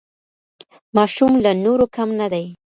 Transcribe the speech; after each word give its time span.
ماشوم 0.95 1.33
له 1.43 1.51
نورو 1.63 1.85
کم 1.95 2.09
نه 2.19 2.27
دی. 2.33 2.45